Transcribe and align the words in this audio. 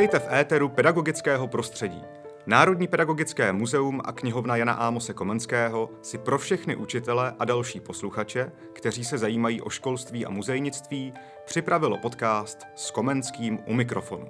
Vítejte 0.00 0.18
v 0.18 0.32
éteru 0.32 0.68
pedagogického 0.68 1.48
prostředí. 1.48 2.02
Národní 2.46 2.88
pedagogické 2.88 3.52
muzeum 3.52 4.00
a 4.04 4.12
knihovna 4.12 4.56
Jana 4.56 4.72
Ámose 4.72 5.14
Komenského 5.14 5.90
si 6.02 6.18
pro 6.18 6.38
všechny 6.38 6.76
učitele 6.76 7.34
a 7.38 7.44
další 7.44 7.80
posluchače, 7.80 8.52
kteří 8.72 9.04
se 9.04 9.18
zajímají 9.18 9.60
o 9.62 9.70
školství 9.70 10.26
a 10.26 10.30
muzejnictví, 10.30 11.12
připravilo 11.44 11.98
podcast 11.98 12.58
s 12.74 12.90
Komenským 12.90 13.58
u 13.66 13.74
mikrofonu. 13.74 14.26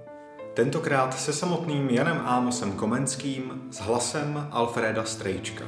Tentokrát 0.54 1.18
se 1.18 1.32
samotným 1.32 1.90
Janem 1.90 2.22
Ámosem 2.24 2.72
Komenským 2.72 3.62
s 3.70 3.80
hlasem 3.80 4.48
Alfreda 4.50 5.04
Strejčka. 5.04 5.64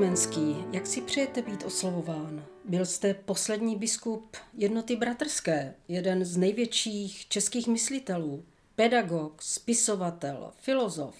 Komenský, 0.00 0.56
jak 0.72 0.86
si 0.86 1.00
přejete 1.00 1.42
být 1.42 1.64
oslovován? 1.64 2.44
Byl 2.64 2.86
jste 2.86 3.14
poslední 3.14 3.76
biskup 3.76 4.36
jednoty 4.54 4.96
bratrské, 4.96 5.74
jeden 5.88 6.24
z 6.24 6.36
největších 6.36 7.28
českých 7.28 7.68
myslitelů, 7.68 8.44
pedagog, 8.74 9.42
spisovatel, 9.42 10.52
filozof. 10.58 11.16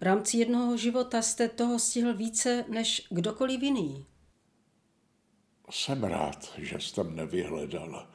V 0.00 0.02
rámci 0.02 0.36
jednoho 0.36 0.76
života 0.76 1.22
jste 1.22 1.48
toho 1.48 1.78
stihl 1.78 2.14
více 2.14 2.64
než 2.68 3.06
kdokoliv 3.10 3.62
jiný. 3.62 4.06
Jsem 5.70 6.04
rád, 6.04 6.52
že 6.58 6.80
jste 6.80 7.02
mne 7.02 7.16
nevyhledal. 7.16 8.08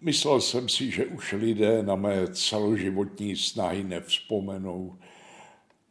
Myslel 0.00 0.40
jsem 0.40 0.68
si, 0.68 0.90
že 0.90 1.06
už 1.06 1.32
lidé 1.32 1.82
na 1.82 1.96
mé 1.96 2.34
celoživotní 2.34 3.36
snahy 3.36 3.84
nevzpomenou 3.84 4.98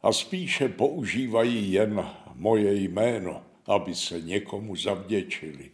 a 0.04 0.12
spíše 0.12 0.68
používají 0.68 1.72
jen 1.72 2.10
moje 2.34 2.74
jméno 2.74 3.42
aby 3.66 3.94
se 3.94 4.20
někomu 4.20 4.76
zavděčili. 4.76 5.70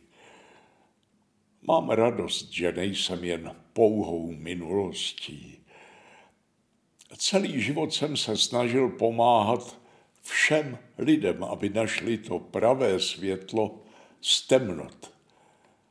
Mám 1.63 1.91
radost, 1.91 2.51
že 2.51 2.73
nejsem 2.73 3.25
jen 3.25 3.57
pouhou 3.73 4.33
minulostí. 4.33 5.57
Celý 7.17 7.61
život 7.61 7.93
jsem 7.93 8.17
se 8.17 8.37
snažil 8.37 8.89
pomáhat 8.89 9.79
všem 10.23 10.79
lidem, 10.99 11.45
aby 11.45 11.69
našli 11.69 12.19
to 12.19 12.39
pravé 12.39 13.01
světlo 13.01 13.79
z 14.21 14.47
temnot 14.47 15.13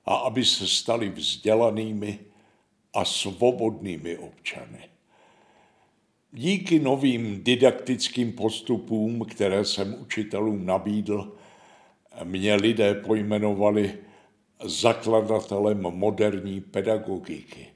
a 0.06 0.16
aby 0.16 0.46
se 0.46 0.68
stali 0.68 1.10
vzdělanými 1.10 2.20
a 2.94 3.06
svobodnými 3.06 4.18
občany. 4.18 4.90
Díky 6.32 6.80
novým 6.80 7.44
didaktickým 7.44 8.32
postupům, 8.32 9.26
které 9.26 9.66
jsem 9.66 9.96
učitelům 10.02 10.66
nabídl, 10.66 11.36
mě 12.24 12.56
lidé 12.56 12.94
pojmenovali 12.94 13.98
zakladatelem 14.64 15.82
moderní 15.82 16.62
pedagogiky. 16.62 17.68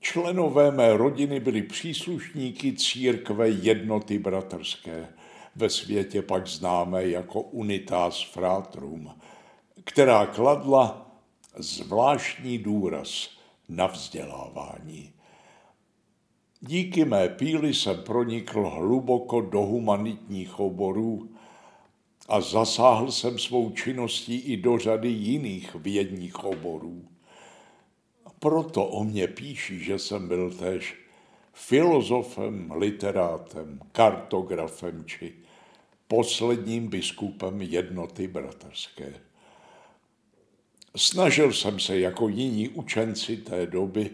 Členové 0.00 0.70
mé 0.70 0.96
rodiny 0.96 1.40
byli 1.40 1.62
příslušníky 1.62 2.72
církve 2.72 3.48
jednoty 3.48 4.18
bratrské, 4.18 5.08
ve 5.56 5.70
světě 5.70 6.22
pak 6.22 6.46
známé 6.46 7.06
jako 7.06 7.40
Unitas 7.40 8.22
Fratrum, 8.32 9.10
která 9.84 10.26
kladla 10.26 11.10
zvláštní 11.56 12.58
důraz 12.58 13.30
na 13.68 13.86
vzdělávání. 13.86 15.13
Díky 16.66 17.04
mé 17.04 17.28
píli 17.28 17.74
jsem 17.74 18.02
pronikl 18.02 18.68
hluboko 18.68 19.40
do 19.40 19.60
humanitních 19.60 20.60
oborů 20.60 21.30
a 22.28 22.40
zasáhl 22.40 23.12
jsem 23.12 23.38
svou 23.38 23.70
činností 23.70 24.38
i 24.38 24.56
do 24.56 24.78
řady 24.78 25.08
jiných 25.08 25.74
vědních 25.74 26.44
oborů. 26.44 27.04
Proto 28.38 28.86
o 28.86 29.04
mě 29.04 29.28
píší, 29.28 29.84
že 29.84 29.98
jsem 29.98 30.28
byl 30.28 30.50
též 30.50 30.96
filozofem, 31.52 32.72
literátem, 32.76 33.80
kartografem 33.92 35.04
či 35.06 35.32
posledním 36.08 36.88
biskupem 36.88 37.62
jednoty 37.62 38.26
bratrské. 38.26 39.14
Snažil 40.96 41.52
jsem 41.52 41.80
se 41.80 41.98
jako 41.98 42.28
jiní 42.28 42.68
učenci 42.68 43.36
té 43.36 43.66
doby 43.66 44.10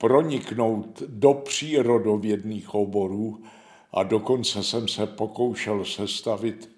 proniknout 0.00 1.02
do 1.06 1.34
přírodovědných 1.34 2.74
oborů 2.74 3.44
a 3.92 4.02
dokonce 4.02 4.62
jsem 4.62 4.88
se 4.88 5.06
pokoušel 5.06 5.84
sestavit 5.84 6.70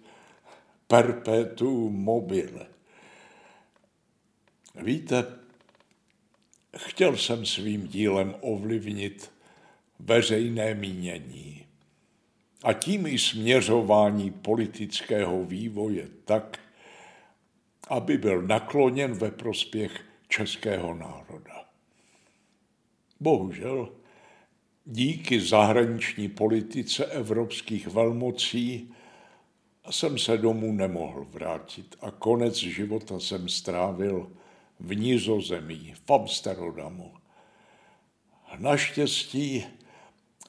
perpetuum 0.87 1.94
mobile. 1.94 2.66
Víte, 4.75 5.27
chtěl 6.77 7.16
jsem 7.16 7.47
svým 7.47 7.88
dílem 7.88 8.34
ovlivnit 8.41 9.31
veřejné 9.99 10.75
mínění 10.75 11.66
a 12.65 12.72
tím 12.72 13.06
i 13.06 13.19
směřování 13.19 14.31
politického 14.31 15.44
vývoje 15.44 16.09
tak, 16.25 16.59
aby 17.88 18.19
byl 18.19 18.43
nakloněn 18.43 19.12
ve 19.12 19.31
prospěch 19.31 20.05
českého 20.28 20.94
národa. 20.94 21.72
Bohužel, 23.22 23.88
díky 24.84 25.41
zahraniční 25.41 26.28
politice 26.28 27.06
evropských 27.06 27.87
velmocí 27.87 28.91
jsem 29.91 30.19
se 30.19 30.38
domů 30.38 30.72
nemohl 30.72 31.27
vrátit 31.31 31.97
a 32.00 32.11
konec 32.11 32.55
života 32.55 33.21
jsem 33.21 33.49
strávil 33.49 34.32
v 34.81 34.97
Nizozemí, 34.97 35.94
v 36.06 36.12
Amsterdamu. 36.12 37.12
Naštěstí 38.59 39.65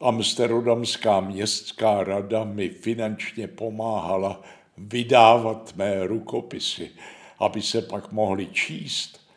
Amsterdamská 0.01 1.19
městská 1.19 2.03
rada 2.03 2.43
mi 2.43 2.69
finančně 2.69 3.47
pomáhala 3.47 4.41
vydávat 4.77 5.73
mé 5.75 6.07
rukopisy, 6.07 6.91
aby 7.39 7.61
se 7.61 7.81
pak 7.81 8.11
mohly 8.11 8.47
číst 8.47 9.27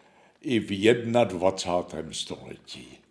i 0.40 0.60
v 0.60 0.94
21. 1.24 2.12
století. 2.12 3.05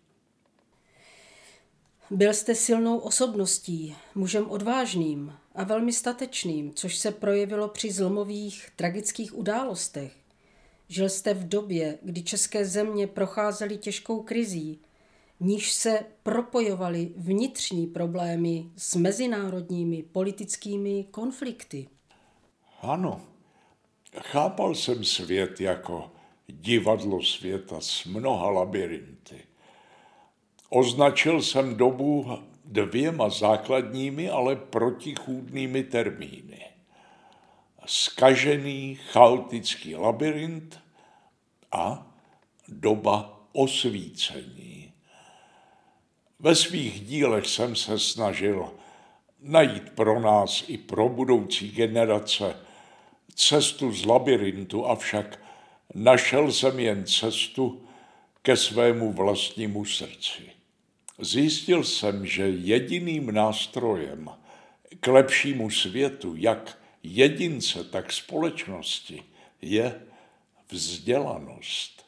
Byl 2.10 2.34
jste 2.34 2.54
silnou 2.54 2.98
osobností, 2.98 3.96
mužem 4.14 4.50
odvážným 4.50 5.32
a 5.54 5.64
velmi 5.64 5.92
statečným, 5.92 6.74
což 6.74 6.98
se 6.98 7.10
projevilo 7.10 7.68
při 7.68 7.92
zlomových 7.92 8.68
tragických 8.76 9.38
událostech. 9.38 10.12
Žil 10.88 11.08
jste 11.08 11.34
v 11.34 11.48
době, 11.48 11.98
kdy 12.02 12.22
české 12.22 12.64
země 12.64 13.06
procházely 13.06 13.78
těžkou 13.78 14.22
krizí, 14.22 14.78
v 15.40 15.44
níž 15.44 15.72
se 15.72 16.00
propojovaly 16.22 17.12
vnitřní 17.16 17.86
problémy 17.86 18.70
s 18.76 18.94
mezinárodními 18.94 20.02
politickými 20.02 21.04
konflikty. 21.10 21.88
Ano, 22.82 23.20
chápal 24.20 24.74
jsem 24.74 25.04
svět 25.04 25.60
jako 25.60 26.10
divadlo 26.46 27.22
světa 27.22 27.80
s 27.80 28.04
mnoha 28.04 28.50
labirinty. 28.50 29.42
Označil 30.70 31.42
jsem 31.42 31.76
dobu 31.76 32.38
dvěma 32.64 33.28
základními, 33.28 34.30
ale 34.30 34.56
protichůdnými 34.56 35.84
termíny. 35.84 36.60
Skažený 37.86 38.94
chaotický 38.94 39.96
labirint 39.96 40.80
a 41.72 42.06
doba 42.68 43.40
osvícení. 43.52 44.92
Ve 46.38 46.54
svých 46.54 47.06
dílech 47.06 47.46
jsem 47.46 47.76
se 47.76 47.98
snažil 47.98 48.72
najít 49.40 49.90
pro 49.90 50.20
nás 50.20 50.64
i 50.68 50.78
pro 50.78 51.08
budoucí 51.08 51.70
generace 51.70 52.56
cestu 53.34 53.92
z 53.92 54.04
labirintu, 54.04 54.86
avšak 54.86 55.40
našel 55.94 56.52
jsem 56.52 56.78
jen 56.78 57.06
cestu 57.06 57.82
ke 58.42 58.56
svému 58.56 59.12
vlastnímu 59.12 59.84
srdci. 59.84 60.55
Zjistil 61.18 61.84
jsem, 61.84 62.26
že 62.26 62.48
jediným 62.48 63.34
nástrojem 63.34 64.30
k 65.00 65.06
lepšímu 65.06 65.70
světu, 65.70 66.34
jak 66.36 66.78
jedince, 67.02 67.84
tak 67.84 68.12
společnosti, 68.12 69.22
je 69.62 70.00
vzdělanost. 70.70 72.06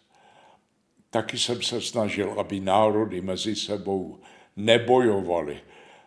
Taky 1.11 1.39
jsem 1.39 1.63
se 1.63 1.81
snažil, 1.81 2.41
aby 2.41 2.61
národy 2.61 3.21
mezi 3.21 3.57
sebou 3.57 4.19
nebojovali 4.57 5.61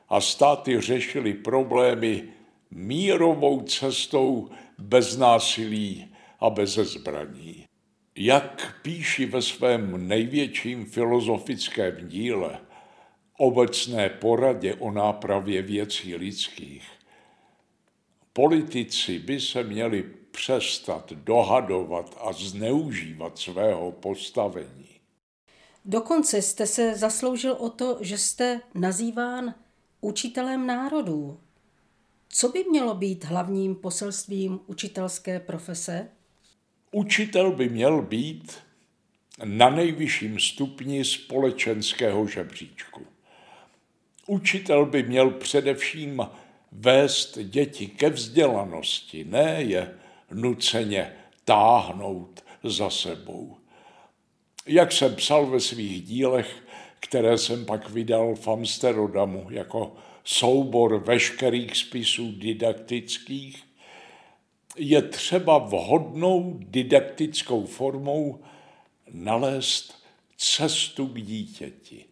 a 0.09 0.21
státy 0.21 0.81
řešili 0.81 1.33
problémy 1.33 2.23
mírovou 2.71 3.61
cestou 3.61 4.49
bez 4.77 5.17
násilí 5.17 6.07
a 6.39 6.49
bez 6.49 6.69
zbraní. 6.69 7.65
Jak 8.15 8.79
píši 8.81 9.25
ve 9.25 9.41
svém 9.41 10.07
největším 10.07 10.85
filozofickém 10.85 12.07
díle, 12.07 12.59
obecné 13.41 14.09
poradě 14.09 14.75
o 14.75 14.91
nápravě 14.91 15.61
věcí 15.61 16.15
lidských. 16.15 16.83
Politici 18.33 19.19
by 19.19 19.39
se 19.39 19.63
měli 19.63 20.03
přestat 20.31 21.13
dohadovat 21.13 22.17
a 22.21 22.33
zneužívat 22.33 23.37
svého 23.37 23.91
postavení. 23.91 24.87
Dokonce 25.85 26.41
jste 26.41 26.67
se 26.67 26.95
zasloužil 26.95 27.53
o 27.53 27.69
to, 27.69 27.97
že 28.01 28.17
jste 28.17 28.61
nazýván 28.73 29.53
učitelem 30.01 30.67
národů. 30.67 31.39
Co 32.29 32.49
by 32.49 32.63
mělo 32.69 32.95
být 32.95 33.23
hlavním 33.23 33.75
poselstvím 33.75 34.59
učitelské 34.67 35.39
profese? 35.39 36.09
Učitel 36.91 37.51
by 37.51 37.69
měl 37.69 38.01
být 38.01 38.53
na 39.43 39.69
nejvyšším 39.69 40.39
stupni 40.39 41.05
společenského 41.05 42.27
žebříčku. 42.27 43.10
Učitel 44.31 44.85
by 44.85 45.03
měl 45.03 45.29
především 45.29 46.27
vést 46.71 47.37
děti 47.43 47.87
ke 47.87 48.09
vzdělanosti, 48.09 49.23
ne 49.23 49.55
je 49.57 49.95
nuceně 50.33 51.13
táhnout 51.45 52.43
za 52.63 52.89
sebou. 52.89 53.57
Jak 54.67 54.91
jsem 54.91 55.15
psal 55.15 55.45
ve 55.45 55.59
svých 55.59 56.03
dílech, 56.03 56.63
které 56.99 57.37
jsem 57.37 57.65
pak 57.65 57.89
vydal 57.89 58.35
v 58.35 58.47
Amsterdamu 58.47 59.47
jako 59.49 59.95
soubor 60.23 60.97
veškerých 61.03 61.77
spisů 61.77 62.31
didaktických, 62.31 63.63
je 64.77 65.01
třeba 65.01 65.57
vhodnou 65.57 66.55
didaktickou 66.59 67.65
formou 67.65 68.39
nalézt 69.13 70.03
cestu 70.37 71.07
k 71.07 71.21
dítěti. 71.21 72.10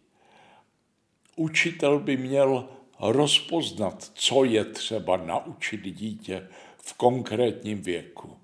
Učitel 1.40 1.98
by 1.98 2.16
měl 2.16 2.68
rozpoznat, 2.98 4.10
co 4.14 4.44
je 4.44 4.64
třeba 4.64 5.16
naučit 5.16 5.80
dítě 5.80 6.48
v 6.76 6.92
konkrétním 6.92 7.82
věku. 7.82 8.36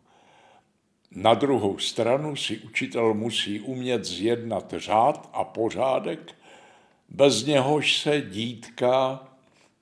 Na 1.11 1.35
druhou 1.35 1.79
stranu 1.79 2.37
si 2.37 2.59
učitel 2.59 3.15
musí 3.15 3.61
umět 3.61 4.05
zjednat 4.05 4.75
řád 4.77 5.31
a 5.33 5.45
pořádek, 5.45 6.35
bez 7.09 7.45
něhož 7.45 7.99
se 7.99 8.21
dítka 8.21 9.29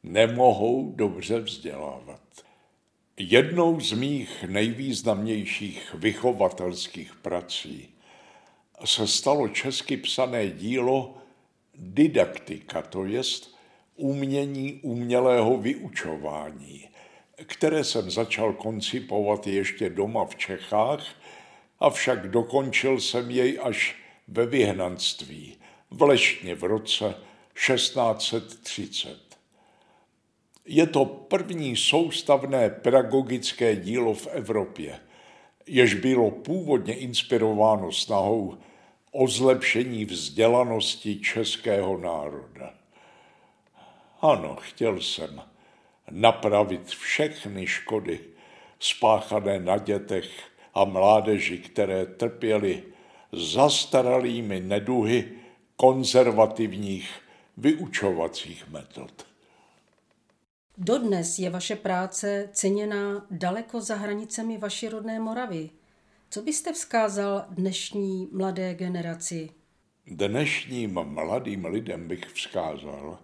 nemohou 0.02 0.92
dobře 0.96 1.40
vzdělávat. 1.40 2.22
Jednou 3.16 3.80
z 3.80 3.92
mých 3.92 4.44
nejvýznamnějších 4.48 5.94
vychovatelských 5.94 7.14
prací 7.14 7.88
se 8.84 9.06
stalo 9.06 9.48
česky 9.48 9.96
psané 9.96 10.50
dílo 10.50 11.23
Didaktika, 11.78 12.82
to 12.82 13.04
jest 13.04 13.54
umění 13.96 14.80
umělého 14.82 15.56
vyučování, 15.56 16.88
které 17.46 17.84
jsem 17.84 18.10
začal 18.10 18.52
koncipovat 18.52 19.46
ještě 19.46 19.90
doma 19.90 20.24
v 20.24 20.36
Čechách, 20.36 21.06
avšak 21.80 22.28
dokončil 22.28 23.00
jsem 23.00 23.30
jej 23.30 23.58
až 23.62 23.96
ve 24.28 24.46
vyhnanství, 24.46 25.56
v 25.90 26.02
Lešně 26.02 26.54
v 26.54 26.64
roce 26.64 27.14
1630. 27.66 29.18
Je 30.66 30.86
to 30.86 31.04
první 31.04 31.76
soustavné 31.76 32.70
pedagogické 32.70 33.76
dílo 33.76 34.14
v 34.14 34.26
Evropě, 34.26 35.00
jež 35.66 35.94
bylo 35.94 36.30
původně 36.30 36.94
inspirováno 36.94 37.92
snahou 37.92 38.58
o 39.14 39.28
zlepšení 39.28 40.04
vzdělanosti 40.04 41.20
českého 41.20 41.98
národa. 41.98 42.74
Ano, 44.20 44.56
chtěl 44.60 45.00
jsem 45.00 45.42
napravit 46.10 46.88
všechny 46.88 47.66
škody 47.66 48.20
spáchané 48.80 49.60
na 49.60 49.78
dětech 49.78 50.30
a 50.74 50.84
mládeži, 50.84 51.58
které 51.58 52.06
trpěly 52.06 52.82
zastaralými 53.32 54.60
neduhy 54.60 55.32
konzervativních 55.76 57.20
vyučovacích 57.56 58.68
metod. 58.68 59.26
Dodnes 60.78 61.38
je 61.38 61.50
vaše 61.50 61.76
práce 61.76 62.48
ceněná 62.52 63.26
daleko 63.30 63.80
za 63.80 63.94
hranicemi 63.94 64.58
vaší 64.58 64.88
rodné 64.88 65.20
Moravy. 65.20 65.70
Co 66.34 66.42
byste 66.42 66.72
vzkázal 66.72 67.44
dnešní 67.50 68.28
mladé 68.32 68.74
generaci? 68.74 69.50
Dnešním 70.06 70.94
mladým 71.02 71.64
lidem 71.64 72.08
bych 72.08 72.24
vzkázal, 72.24 73.18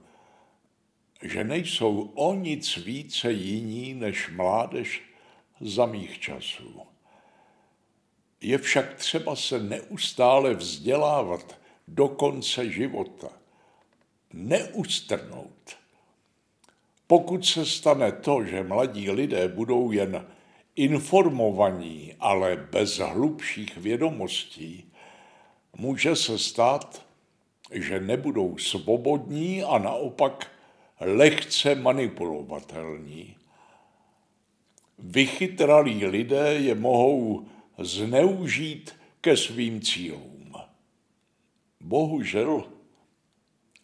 že 1.22 1.44
nejsou 1.44 2.00
o 2.14 2.34
nic 2.34 2.76
více 2.76 3.32
jiní 3.32 3.94
než 3.94 4.30
mládež 4.30 5.02
za 5.60 5.86
mých 5.86 6.20
časů. 6.20 6.80
Je 8.40 8.58
však 8.58 8.94
třeba 8.94 9.36
se 9.36 9.62
neustále 9.62 10.54
vzdělávat 10.54 11.58
do 11.88 12.08
konce 12.08 12.70
života, 12.70 13.28
neustrnout. 14.32 15.76
Pokud 17.06 17.46
se 17.46 17.66
stane 17.66 18.12
to, 18.12 18.44
že 18.44 18.62
mladí 18.62 19.10
lidé 19.10 19.48
budou 19.48 19.90
jen 19.90 20.26
informovaní, 20.80 22.14
ale 22.20 22.56
bez 22.56 22.98
hlubších 22.98 23.76
vědomostí, 23.76 24.84
může 25.76 26.16
se 26.16 26.38
stát, 26.38 27.06
že 27.72 28.00
nebudou 28.00 28.58
svobodní 28.58 29.62
a 29.62 29.78
naopak 29.78 30.50
lehce 31.00 31.74
manipulovatelní. 31.74 33.36
Vychytralí 34.98 36.06
lidé 36.06 36.54
je 36.54 36.74
mohou 36.74 37.46
zneužít 37.78 38.94
ke 39.20 39.36
svým 39.36 39.80
cílům. 39.80 40.54
Bohužel 41.80 42.64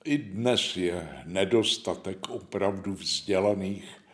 i 0.04 0.18
dnes 0.18 0.76
je 0.76 1.22
nedostatek 1.24 2.30
opravdu 2.30 2.94
vzdělaných 2.94 4.05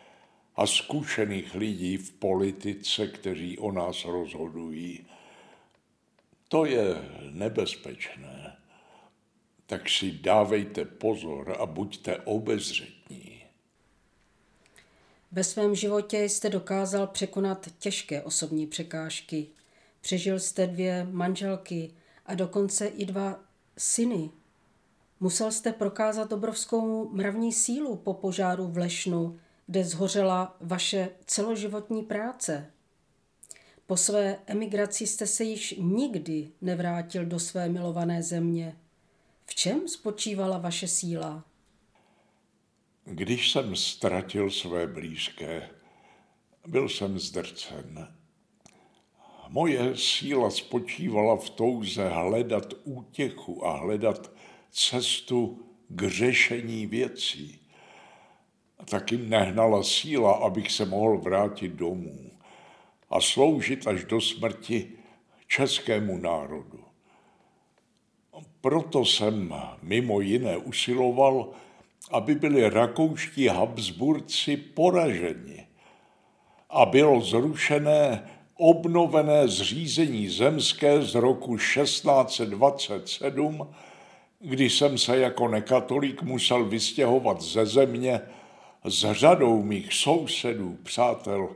a 0.55 0.67
zkušených 0.67 1.55
lidí 1.55 1.97
v 1.97 2.11
politice, 2.11 3.07
kteří 3.07 3.57
o 3.57 3.71
nás 3.71 4.05
rozhodují. 4.05 5.05
To 6.49 6.65
je 6.65 6.95
nebezpečné. 7.31 8.57
Tak 9.65 9.89
si 9.89 10.11
dávejte 10.11 10.85
pozor 10.85 11.55
a 11.59 11.65
buďte 11.65 12.17
obezřetní. 12.17 13.43
Ve 15.31 15.43
svém 15.43 15.75
životě 15.75 16.23
jste 16.23 16.49
dokázal 16.49 17.07
překonat 17.07 17.67
těžké 17.79 18.21
osobní 18.21 18.67
překážky. 18.67 19.47
Přežil 20.01 20.39
jste 20.39 20.67
dvě 20.67 21.07
manželky 21.11 21.91
a 22.25 22.35
dokonce 22.35 22.87
i 22.87 23.05
dva 23.05 23.39
syny. 23.77 24.29
Musel 25.19 25.51
jste 25.51 25.73
prokázat 25.73 26.33
obrovskou 26.33 27.09
mravní 27.09 27.53
sílu 27.53 27.95
po 27.95 28.13
požáru 28.13 28.67
v 28.67 28.77
Lešnu, 28.77 29.39
kde 29.67 29.83
zhořela 29.83 30.57
vaše 30.61 31.09
celoživotní 31.25 32.03
práce. 32.03 32.71
Po 33.85 33.97
své 33.97 34.39
emigraci 34.45 35.07
jste 35.07 35.27
se 35.27 35.43
již 35.43 35.75
nikdy 35.77 36.51
nevrátil 36.61 37.25
do 37.25 37.39
své 37.39 37.69
milované 37.69 38.23
země. 38.23 38.77
V 39.45 39.55
čem 39.55 39.87
spočívala 39.87 40.57
vaše 40.57 40.87
síla? 40.87 41.45
Když 43.05 43.51
jsem 43.51 43.75
ztratil 43.75 44.51
své 44.51 44.87
blízké, 44.87 45.69
byl 46.67 46.89
jsem 46.89 47.19
zdrcen. 47.19 48.15
Moje 49.49 49.97
síla 49.97 50.49
spočívala 50.49 51.37
v 51.37 51.49
touze 51.49 52.09
hledat 52.09 52.73
útěchu 52.83 53.65
a 53.65 53.77
hledat 53.77 54.31
cestu 54.71 55.65
k 55.89 56.09
řešení 56.09 56.85
věcí. 56.85 57.62
Taky 58.89 59.17
nehnala 59.17 59.83
síla, 59.83 60.31
abych 60.31 60.71
se 60.71 60.85
mohl 60.85 61.17
vrátit 61.17 61.71
domů 61.71 62.31
a 63.09 63.21
sloužit 63.21 63.87
až 63.87 64.03
do 64.03 64.21
smrti 64.21 64.91
českému 65.47 66.17
národu. 66.17 66.79
Proto 68.61 69.05
jsem 69.05 69.55
mimo 69.81 70.21
jiné 70.21 70.57
usiloval, 70.57 71.49
aby 72.11 72.35
byli 72.35 72.69
rakouští 72.69 73.47
Habsburci 73.47 74.57
poraženi 74.57 75.67
a 76.69 76.85
bylo 76.85 77.21
zrušené 77.21 78.29
obnovené 78.57 79.47
zřízení 79.47 80.29
zemské 80.29 81.01
z 81.01 81.15
roku 81.15 81.57
1627, 81.57 83.67
kdy 84.39 84.69
jsem 84.69 84.97
se 84.97 85.17
jako 85.17 85.47
nekatolík 85.47 86.23
musel 86.23 86.65
vystěhovat 86.65 87.41
ze 87.41 87.65
země 87.65 88.21
s 88.83 89.13
řadou 89.13 89.63
mých 89.63 89.93
sousedů, 89.93 90.77
přátel 90.83 91.55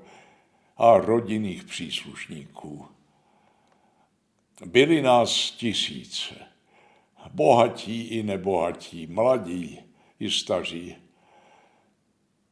a 0.77 0.98
rodinných 0.98 1.63
příslušníků. 1.63 2.86
Byli 4.65 5.01
nás 5.01 5.51
tisíce, 5.51 6.36
bohatí 7.34 8.07
i 8.07 8.24
nebohatí, 8.24 9.07
mladí 9.07 9.79
i 10.19 10.31
staří. 10.31 10.96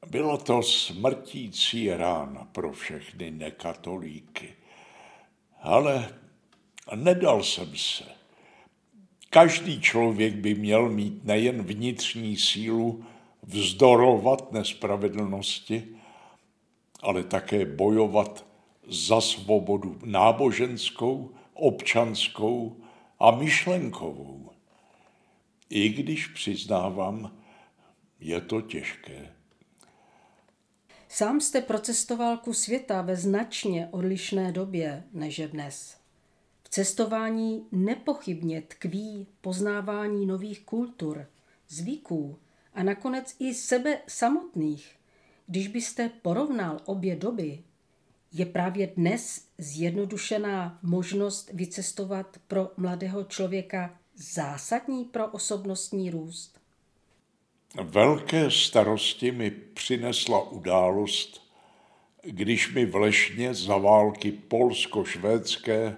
Bylo 0.07 0.37
to 0.37 0.63
smrtící 0.63 1.89
rána 1.89 2.47
pro 2.51 2.71
všechny 2.73 3.31
nekatolíky. 3.31 4.53
Ale 5.61 6.13
nedal 6.95 7.43
jsem 7.43 7.75
se. 7.75 8.03
Každý 9.29 9.81
člověk 9.81 10.35
by 10.35 10.55
měl 10.55 10.89
mít 10.89 11.23
nejen 11.23 11.63
vnitřní 11.63 12.37
sílu 12.37 13.05
vzdorovat 13.47 14.51
nespravedlnosti, 14.51 15.87
ale 17.01 17.23
také 17.23 17.65
bojovat 17.65 18.45
za 18.87 19.21
svobodu 19.21 19.99
náboženskou, 20.05 21.31
občanskou 21.53 22.77
a 23.19 23.31
myšlenkovou. 23.31 24.49
I 25.69 25.89
když 25.89 26.27
přiznávám, 26.27 27.37
je 28.19 28.41
to 28.41 28.61
těžké. 28.61 29.31
Sám 31.09 31.41
jste 31.41 31.61
procestoval 31.61 32.37
ku 32.37 32.53
světa 32.53 33.01
ve 33.01 33.15
značně 33.15 33.87
odlišné 33.91 34.51
době 34.51 35.03
než 35.13 35.39
je 35.39 35.47
dnes. 35.47 35.97
V 36.63 36.69
cestování 36.69 37.67
nepochybně 37.71 38.61
tkví 38.61 39.27
poznávání 39.41 40.25
nových 40.25 40.65
kultur, 40.65 41.27
zvyků 41.69 42.37
a 42.75 42.83
nakonec 42.83 43.35
i 43.39 43.53
sebe 43.53 43.97
samotných. 44.07 44.95
Když 45.47 45.67
byste 45.67 46.09
porovnal 46.21 46.81
obě 46.85 47.15
doby, 47.15 47.59
je 48.33 48.45
právě 48.45 48.87
dnes 48.87 49.47
zjednodušená 49.57 50.79
možnost 50.83 51.49
vycestovat 51.53 52.37
pro 52.47 52.71
mladého 52.77 53.23
člověka 53.23 53.97
zásadní 54.15 55.05
pro 55.05 55.27
osobnostní 55.27 56.09
růst? 56.09 56.59
Velké 57.83 58.51
starosti 58.51 59.31
mi 59.31 59.51
přinesla 59.51 60.49
událost, 60.51 61.41
když 62.23 62.73
mi 62.73 62.85
v 62.85 62.95
Lešně 62.95 63.53
za 63.53 63.77
války 63.77 64.31
polsko-švédské 64.31 65.95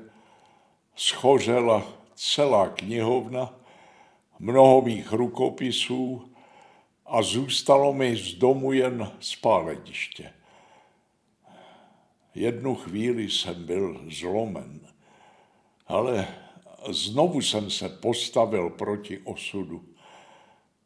schořela 0.96 1.94
celá 2.16 2.70
knihovna, 2.70 3.60
mnoho 4.40 4.82
mých 4.82 5.12
rukopisů 5.12 6.32
a 7.08 7.22
zůstalo 7.22 7.94
mi 7.94 8.16
z 8.16 8.34
domu 8.34 8.74
jen 8.74 9.12
spáleniště. 9.20 10.34
Jednu 12.36 12.76
chvíli 12.76 13.30
jsem 13.30 13.66
byl 13.66 14.02
zlomen, 14.20 14.80
ale 15.88 16.28
znovu 16.90 17.42
jsem 17.42 17.72
se 17.72 17.90
postavil 17.90 18.70
proti 18.70 19.20
osudu 19.20 19.86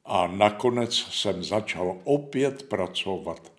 a 0.06 0.28
nakonec 0.28 0.96
jsem 0.96 1.44
začal 1.44 2.02
opět 2.04 2.64
pracovat 2.64 3.52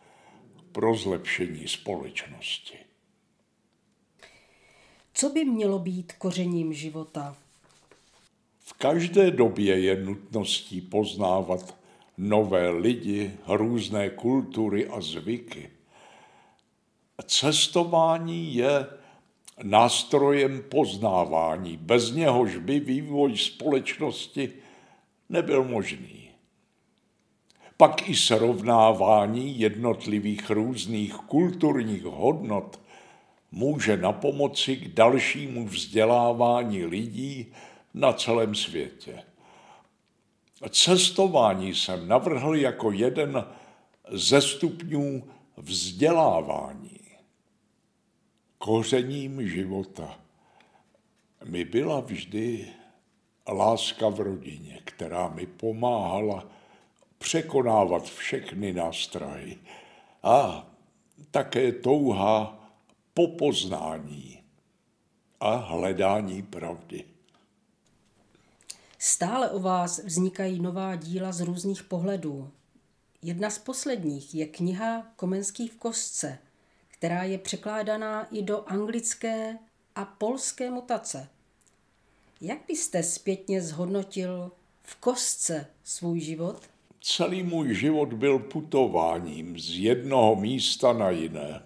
pro 0.72 0.94
zlepšení 0.94 1.68
společnosti. 1.68 2.78
Co 5.14 5.28
by 5.28 5.44
mělo 5.44 5.78
být 5.78 6.12
kořením 6.12 6.72
života? 6.72 7.36
V 8.58 8.72
každé 8.72 9.30
době 9.30 9.80
je 9.80 9.96
nutností 9.96 10.80
poznávat 10.80 11.81
nové 12.18 12.70
lidi, 12.70 13.30
různé 13.46 14.10
kultury 14.10 14.88
a 14.88 15.00
zvyky. 15.00 15.70
Cestování 17.26 18.54
je 18.54 18.86
nástrojem 19.62 20.62
poznávání, 20.68 21.76
bez 21.76 22.12
něhož 22.12 22.56
by 22.56 22.80
vývoj 22.80 23.36
společnosti 23.36 24.52
nebyl 25.28 25.64
možný. 25.64 26.30
Pak 27.76 28.08
i 28.08 28.14
srovnávání 28.14 29.60
jednotlivých 29.60 30.50
různých 30.50 31.14
kulturních 31.14 32.04
hodnot 32.04 32.80
může 33.52 33.96
na 33.96 34.12
pomoci 34.12 34.76
k 34.76 34.88
dalšímu 34.88 35.66
vzdělávání 35.66 36.84
lidí 36.84 37.46
na 37.94 38.12
celém 38.12 38.54
světě. 38.54 39.22
Cestování 40.70 41.74
jsem 41.74 42.08
navrhl 42.08 42.56
jako 42.56 42.92
jeden 42.92 43.44
ze 44.10 44.40
stupňů 44.40 45.28
vzdělávání. 45.56 47.00
Kořením 48.58 49.48
života 49.48 50.18
mi 51.44 51.64
byla 51.64 52.00
vždy 52.00 52.68
láska 53.48 54.08
v 54.08 54.20
rodině, 54.20 54.80
která 54.84 55.28
mi 55.28 55.46
pomáhala 55.46 56.46
překonávat 57.18 58.04
všechny 58.04 58.72
nástrahy 58.72 59.58
a 60.22 60.66
také 61.30 61.72
touha 61.72 62.58
po 63.14 63.28
poznání 63.28 64.38
a 65.40 65.54
hledání 65.54 66.42
pravdy. 66.42 67.11
Stále 69.04 69.50
o 69.50 69.60
vás 69.60 70.04
vznikají 70.04 70.60
nová 70.60 70.96
díla 70.96 71.32
z 71.32 71.40
různých 71.40 71.82
pohledů. 71.82 72.50
Jedna 73.22 73.50
z 73.50 73.58
posledních 73.58 74.34
je 74.34 74.46
kniha 74.46 75.06
Komenský 75.16 75.68
v 75.68 75.76
kostce, 75.76 76.38
která 76.88 77.22
je 77.22 77.38
překládaná 77.38 78.24
i 78.24 78.42
do 78.42 78.64
anglické 78.66 79.58
a 79.94 80.04
polské 80.04 80.70
mutace. 80.70 81.28
Jak 82.40 82.58
byste 82.68 83.02
zpětně 83.02 83.62
zhodnotil 83.62 84.52
v 84.82 84.96
kostce 84.96 85.66
svůj 85.84 86.20
život? 86.20 86.60
Celý 87.00 87.42
můj 87.42 87.74
život 87.74 88.12
byl 88.12 88.38
putováním 88.38 89.58
z 89.58 89.78
jednoho 89.78 90.36
místa 90.36 90.92
na 90.92 91.10
jiné. 91.10 91.62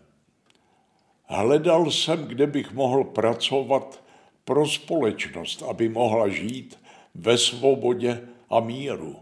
Hledal 1.24 1.90
jsem, 1.90 2.24
kde 2.24 2.46
bych 2.46 2.72
mohl 2.72 3.04
pracovat 3.04 4.02
pro 4.44 4.68
společnost, 4.68 5.62
aby 5.62 5.88
mohla 5.88 6.28
žít 6.28 6.85
ve 7.18 7.38
svobodě 7.38 8.28
a 8.50 8.60
míru. 8.60 9.16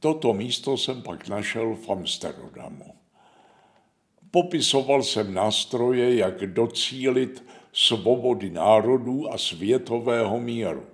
Toto 0.00 0.32
místo 0.32 0.76
jsem 0.76 1.02
pak 1.02 1.28
našel 1.28 1.74
v 1.74 1.90
Amsterdamu. 1.90 2.94
Popisoval 4.30 5.02
jsem 5.02 5.34
nástroje, 5.34 6.16
jak 6.16 6.46
docílit 6.46 7.44
svobody 7.72 8.50
národů 8.50 9.32
a 9.32 9.38
světového 9.38 10.40
míru. 10.40 10.86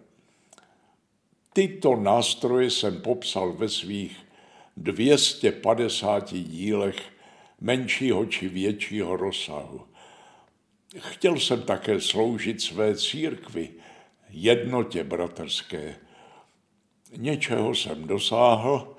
Tyto 1.53 1.97
nástroje 1.97 2.71
jsem 2.71 3.01
popsal 3.01 3.53
ve 3.53 3.69
svých 3.69 4.17
250 4.77 6.35
dílech 6.35 6.97
menšího 7.61 8.27
či 8.27 8.49
většího 8.49 9.17
rozsahu. 9.17 9.81
Chtěl 10.99 11.37
jsem 11.37 11.63
také 11.63 12.01
sloužit 12.01 12.63
své 12.63 12.97
církvi, 12.97 13.71
jednotě 14.33 15.05
bratrské. 15.05 15.97
Něčeho 17.17 17.75
jsem 17.75 18.07
dosáhl, 18.07 18.97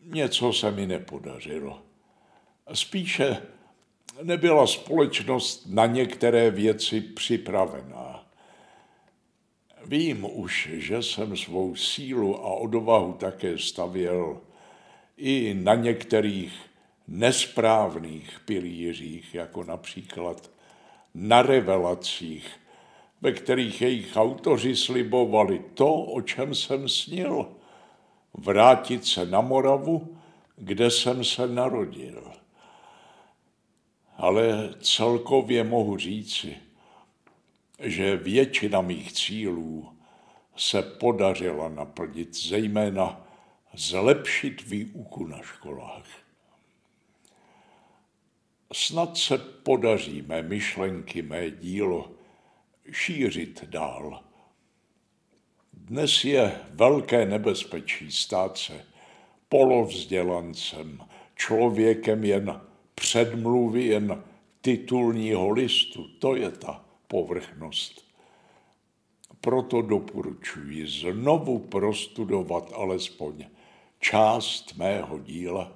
něco 0.00 0.52
se 0.52 0.70
mi 0.70 0.86
nepodařilo. 0.86 1.82
Spíše 2.72 3.42
nebyla 4.22 4.66
společnost 4.66 5.66
na 5.66 5.86
některé 5.86 6.50
věci 6.50 7.00
připravená. 7.00 8.26
Vím 9.84 10.26
už, 10.38 10.68
že 10.72 11.02
jsem 11.02 11.36
svou 11.36 11.76
sílu 11.76 12.44
a 12.44 12.54
odvahu 12.54 13.12
také 13.12 13.58
stavěl 13.58 14.40
i 15.16 15.54
na 15.54 15.74
některých 15.74 16.52
nesprávných 17.08 18.40
pilířích, 18.44 19.34
jako 19.34 19.64
například 19.64 20.50
na 21.14 21.42
revelacích, 21.42 22.50
ve 23.20 23.32
kterých 23.32 23.82
jejich 23.82 24.16
autoři 24.16 24.76
slibovali 24.76 25.64
to, 25.74 25.94
o 25.94 26.20
čem 26.20 26.54
jsem 26.54 26.88
snil, 26.88 27.48
vrátit 28.34 29.06
se 29.06 29.26
na 29.26 29.40
Moravu, 29.40 30.16
kde 30.56 30.90
jsem 30.90 31.24
se 31.24 31.48
narodil. 31.48 32.32
Ale 34.16 34.74
celkově 34.80 35.64
mohu 35.64 35.96
říci, 35.96 36.56
že 37.80 38.16
většina 38.16 38.80
mých 38.80 39.12
cílů 39.12 39.92
se 40.56 40.82
podařila 40.82 41.68
naplnit, 41.68 42.36
zejména 42.36 43.26
zlepšit 43.74 44.62
výuku 44.62 45.26
na 45.26 45.42
školách. 45.42 46.06
Snad 48.72 49.16
se 49.16 49.38
podaří 49.38 50.22
mé 50.22 50.42
myšlenky, 50.42 51.22
mé 51.22 51.50
dílo 51.50 52.10
šířit 52.90 53.64
dál. 53.64 54.22
Dnes 55.72 56.24
je 56.24 56.60
velké 56.70 57.26
nebezpečí 57.26 58.12
stát 58.12 58.58
se 58.58 58.84
polovzdělancem, 59.48 61.00
člověkem 61.34 62.24
jen 62.24 62.60
předmluvy, 62.94 63.84
jen 63.84 64.22
titulního 64.60 65.50
listu. 65.50 66.08
To 66.18 66.36
je 66.36 66.50
ta 66.50 66.84
povrchnost. 67.08 68.06
Proto 69.40 69.82
doporučuji 69.82 70.86
znovu 70.86 71.58
prostudovat 71.58 72.72
alespoň 72.74 73.44
část 74.00 74.76
mého 74.76 75.18
díla 75.18 75.72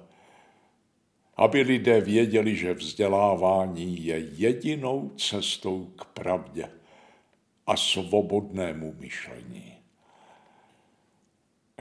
aby 1.41 1.61
lidé 1.61 2.01
věděli, 2.01 2.55
že 2.55 2.73
vzdělávání 2.73 4.05
je 4.05 4.29
jedinou 4.31 5.11
cestou 5.17 5.85
k 5.95 6.05
pravdě 6.05 6.69
a 7.71 7.77
svobodnému 7.77 8.95
myšlení. 8.99 9.73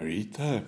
Víte, 0.03 0.65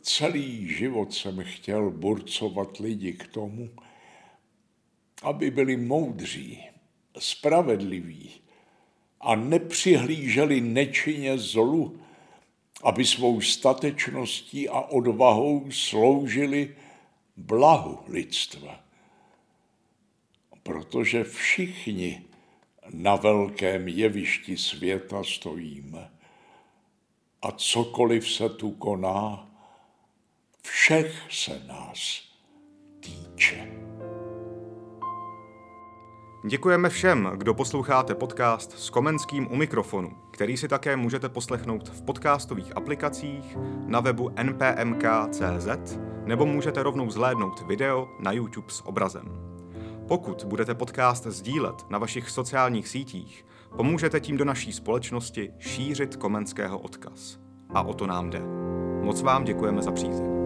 celý 0.00 0.74
život 0.74 1.14
jsem 1.14 1.44
chtěl 1.44 1.90
burcovat 1.90 2.76
lidi 2.76 3.12
k 3.12 3.26
tomu, 3.28 3.70
aby 5.22 5.50
byli 5.50 5.76
moudří, 5.76 6.64
spravedliví 7.18 8.30
a 9.20 9.34
nepřihlíželi 9.34 10.60
nečinně 10.60 11.38
zlu, 11.38 12.00
aby 12.82 13.04
svou 13.04 13.40
statečností 13.40 14.68
a 14.68 14.80
odvahou 14.80 15.70
sloužili 15.70 16.76
blahu 17.36 17.98
lidstva. 18.08 18.84
Protože 20.62 21.24
všichni 21.24 22.29
na 22.92 23.16
velkém 23.16 23.88
jevišti 23.88 24.56
světa 24.56 25.24
stojíme. 25.24 26.10
A 27.42 27.52
cokoliv 27.52 28.30
se 28.30 28.48
tu 28.48 28.70
koná, 28.70 29.48
všech 30.62 31.22
se 31.30 31.62
nás 31.66 32.22
týče. 33.00 33.68
Děkujeme 36.48 36.88
všem, 36.88 37.30
kdo 37.36 37.54
posloucháte 37.54 38.14
podcast 38.14 38.78
s 38.78 38.90
Komenským 38.90 39.52
u 39.52 39.56
mikrofonu, 39.56 40.10
který 40.32 40.56
si 40.56 40.68
také 40.68 40.96
můžete 40.96 41.28
poslechnout 41.28 41.88
v 41.88 42.02
podcastových 42.02 42.76
aplikacích, 42.76 43.56
na 43.86 44.00
webu 44.00 44.30
npmk.cz 44.42 45.98
nebo 46.24 46.46
můžete 46.46 46.82
rovnou 46.82 47.10
zhlédnout 47.10 47.60
video 47.66 48.08
na 48.18 48.32
YouTube 48.32 48.70
s 48.70 48.86
obrazem. 48.86 49.49
Pokud 50.10 50.44
budete 50.44 50.74
podcast 50.74 51.26
sdílet 51.26 51.90
na 51.90 51.98
vašich 51.98 52.30
sociálních 52.30 52.88
sítích, 52.88 53.46
pomůžete 53.76 54.20
tím 54.20 54.36
do 54.36 54.44
naší 54.44 54.72
společnosti 54.72 55.52
šířit 55.58 56.16
Komenského 56.16 56.78
odkaz. 56.78 57.38
A 57.74 57.82
o 57.82 57.94
to 57.94 58.06
nám 58.06 58.30
jde. 58.30 58.42
Moc 59.02 59.22
vám 59.22 59.44
děkujeme 59.44 59.82
za 59.82 59.92
přízeň. 59.92 60.39